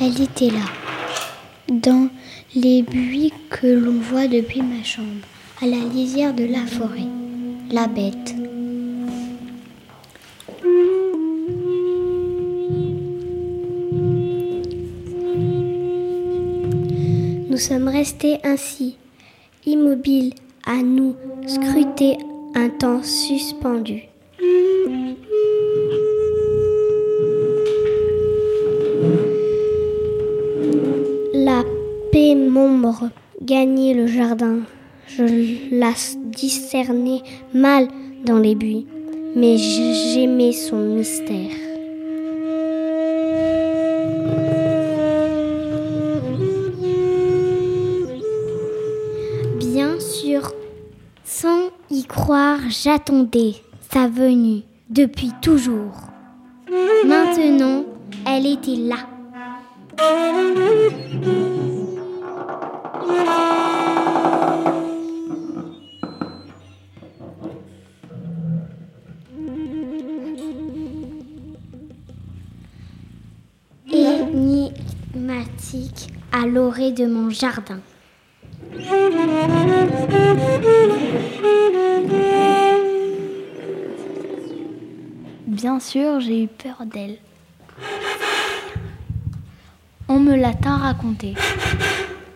[0.00, 0.66] elle était là,
[1.68, 2.08] dans
[2.54, 5.26] les buis que l'on voit depuis ma chambre,
[5.62, 7.06] à la lisière de la forêt,
[7.70, 8.34] la bête.
[17.48, 18.96] Nous sommes restés ainsi,
[19.66, 20.34] immobiles,
[20.66, 22.16] à nous scruter
[22.54, 24.11] un temps suspendu.
[32.34, 33.10] Pénombre
[33.42, 34.60] gagnait le jardin.
[35.06, 35.24] Je
[35.70, 37.22] la discernais
[37.52, 37.88] mal
[38.24, 38.86] dans les buis,
[39.36, 41.50] mais j'aimais son mystère.
[49.58, 50.52] Bien sûr,
[51.24, 53.54] sans y croire, j'attendais
[53.90, 56.08] sa venue depuis toujours.
[57.04, 57.84] Maintenant,
[58.26, 58.96] elle était là.
[75.14, 77.80] Énigmatique à l'orée de mon jardin.
[85.46, 87.18] Bien sûr, j'ai eu peur d'elle.
[90.08, 91.34] On me l'a tant raconté.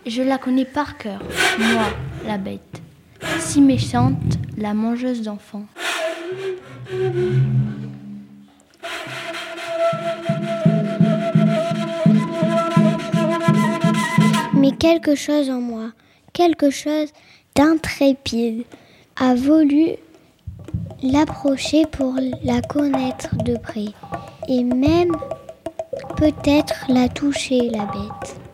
[0.07, 1.21] Je la connais par cœur,
[1.59, 1.89] moi,
[2.25, 2.81] la bête.
[3.41, 5.67] Si méchante, la mangeuse d'enfants.
[14.55, 15.91] Mais quelque chose en moi,
[16.33, 17.09] quelque chose
[17.57, 18.63] d'intrépide,
[19.17, 19.97] a voulu
[21.03, 22.15] l'approcher pour
[22.45, 23.89] la connaître de près
[24.49, 25.17] et même
[26.17, 28.46] peut-être la toucher, la bête.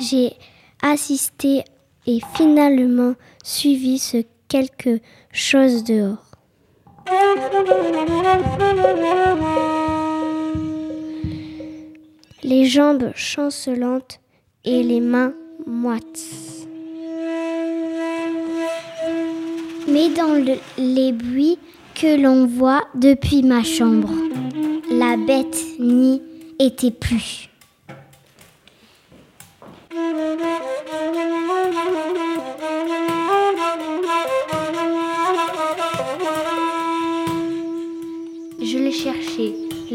[0.00, 0.32] J'ai
[0.82, 1.62] assisté
[2.06, 4.18] et finalement suivi ce
[4.48, 5.00] quelque
[5.32, 6.22] chose dehors.
[12.42, 14.20] Les jambes chancelantes
[14.64, 15.32] et les mains
[15.66, 16.22] moites.
[19.88, 21.58] Mais dans le- les buis
[21.94, 24.10] que l'on voit depuis ma chambre,
[24.90, 26.20] la bête n'y
[26.58, 27.48] était plus.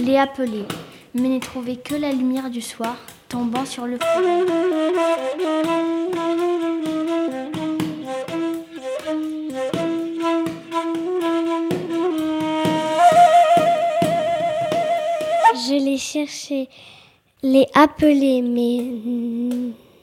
[0.01, 0.65] Cherché, l'ai appelé,
[1.13, 2.97] mais n'ai trouvé que la lumière du soir
[3.29, 4.05] tombant sur le feu.
[15.53, 16.67] Je l'ai cherché,
[17.43, 18.83] l'ai appelé, mais,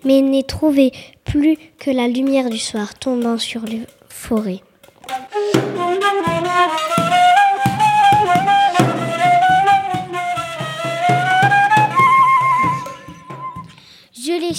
[0.05, 0.93] mais n'ai trouvé
[1.25, 4.63] plus que la lumière du soir tombant sur les forêts.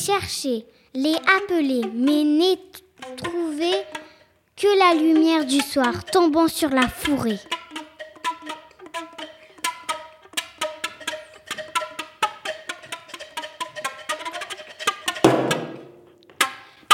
[0.06, 2.58] Cherché, l'ai appelé, mais n'ai
[3.18, 3.72] trouvé
[4.56, 7.40] que la lumière du soir tombant sur la forêt.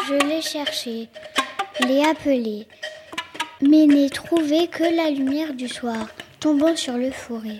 [0.08, 1.08] Je l'ai cherché,
[1.88, 2.66] l'ai appelé,
[3.62, 6.08] mais n'ai trouvé que la lumière du soir
[6.40, 7.60] tombant sur le forêt.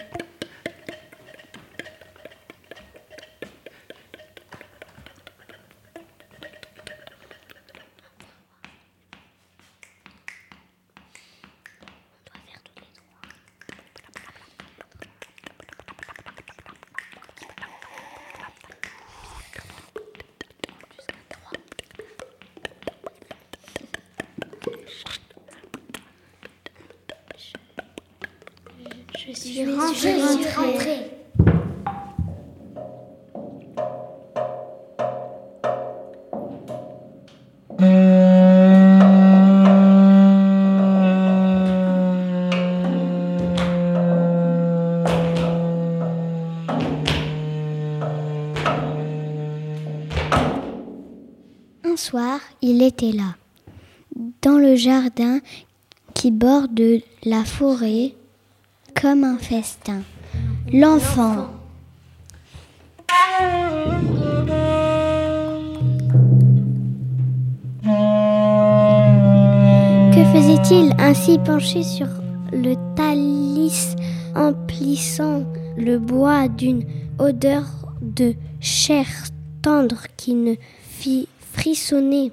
[29.28, 31.12] Je suis rentrée.
[51.84, 53.36] Un soir, il était là,
[54.44, 55.40] dans le jardin
[56.14, 58.14] qui borde la forêt,
[59.00, 60.02] comme un festin.
[60.72, 61.48] L'enfant.
[70.14, 72.08] Que faisait-il ainsi penché sur
[72.52, 73.96] le talis,
[74.36, 75.44] emplissant
[75.78, 76.84] le bois d'une
[77.20, 77.64] odeur
[78.02, 79.06] de chair
[79.62, 82.32] tendre qui ne fit frissonner?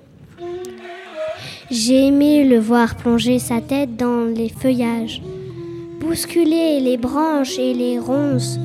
[1.71, 5.23] J'ai aimé le voir plonger sa tête dans les feuillages,
[6.03, 8.59] bousculer les branches et les ronces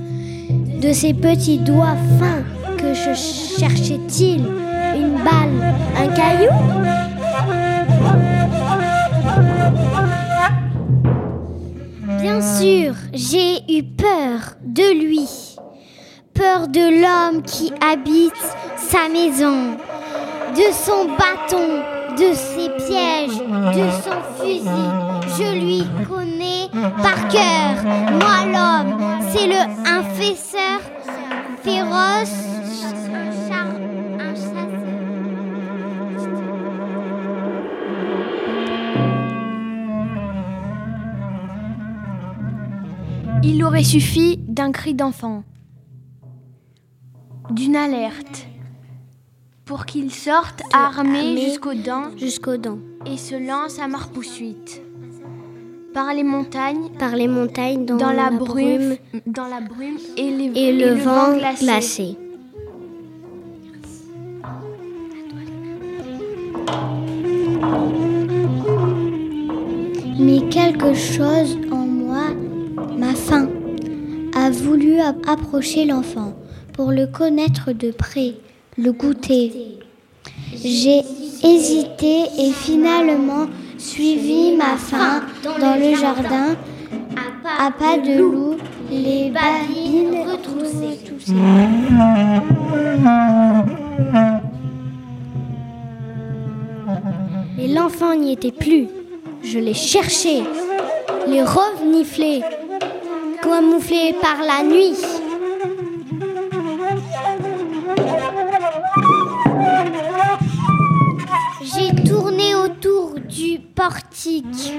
[0.81, 2.43] de ses petits doigts fins.
[2.77, 3.13] Que je
[3.59, 4.41] cherchait-il
[4.95, 6.51] Une balle Un caillou?
[12.19, 15.27] Bien sûr, j'ai eu peur de lui,
[16.33, 18.33] peur de l'homme qui habite
[18.77, 19.77] sa maison,
[20.55, 21.83] de son bâton,
[22.17, 23.37] de ses pièges,
[23.75, 24.87] de son fusil.
[25.37, 26.56] Je lui connais
[27.01, 27.83] par cœur.
[27.83, 28.97] Moi, l'homme,
[29.31, 30.79] c'est le infesseur
[31.63, 32.47] féroce,
[34.19, 34.67] un chasseur.
[43.43, 45.43] Il aurait suffi d'un cri d'enfant,
[47.51, 48.47] d'une alerte
[49.65, 54.81] pour qu'il sorte armé jusqu'aux dents, jusqu'aux dents et se lance à marpoussuite
[55.97, 60.29] par les montagnes, par les montagnes dans, dans la, la brume, dans la brume et,
[60.29, 61.65] les, et, et le, le, vent, vent glacé.
[61.65, 62.17] glacé.
[70.19, 72.25] Mais quelque chose en moi,
[72.95, 73.49] ma faim,
[74.35, 76.33] a voulu approcher l'enfant
[76.73, 78.35] pour le connaître de près
[78.77, 79.79] le goûter.
[80.53, 81.01] J'ai
[81.44, 83.47] hésité et finalement
[83.77, 86.56] suivi ma faim dans le jardin
[87.59, 88.57] à pas de loup,
[88.91, 91.00] les babines retroussées.
[97.59, 98.88] Et l'enfant n'y était plus.
[99.44, 100.44] Je l'ai cherché,
[101.27, 102.41] les reveniflé,
[103.41, 104.95] camouflé par la nuit.
[113.77, 114.74] Portique,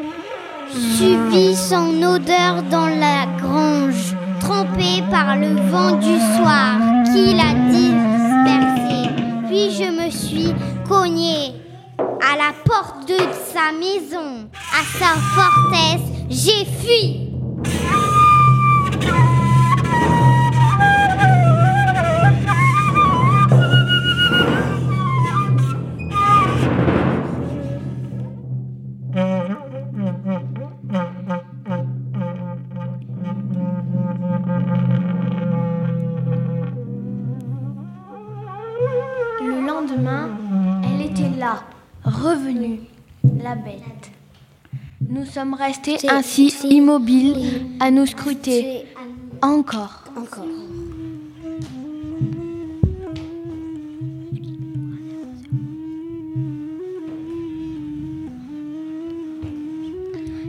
[0.71, 6.73] suivi son odeur dans la grange, trempé par le vent du soir
[7.05, 9.09] qui l'a dispersé.
[9.47, 10.53] Puis je me suis
[10.89, 11.55] cogné
[11.99, 13.19] à la porte de
[13.55, 17.28] sa maison, à sa forteresse, j'ai fui.
[43.49, 44.11] La bête.
[45.09, 48.85] Nous sommes restés ainsi immobiles à nous scruter.
[49.41, 50.05] Encore.
[50.17, 50.45] Encore.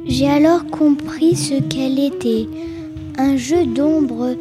[0.05, 2.47] J'ai alors compris ce qu'elle était,
[3.17, 4.35] un jeu d'ombre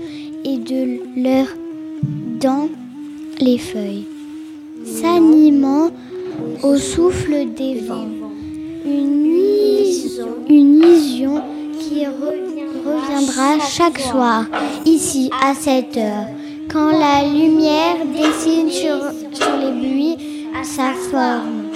[0.44, 1.46] et de leur
[2.40, 2.68] dans
[3.38, 4.06] les feuilles,
[4.84, 5.90] s'animant
[6.64, 8.17] au souffle des vents.
[8.84, 11.42] Une, illusion, une illusion
[11.78, 14.44] qui reviendra chaque soir,
[14.84, 16.26] ici à cette heure,
[16.70, 18.98] quand la lumière dessine sur,
[19.32, 20.16] sur les buis
[20.64, 21.68] sa forme.